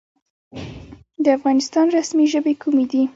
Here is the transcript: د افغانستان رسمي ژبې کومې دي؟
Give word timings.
د 1.23 1.25
افغانستان 1.37 1.85
رسمي 1.97 2.25
ژبې 2.33 2.53
کومې 2.61 2.85
دي؟ 2.91 3.01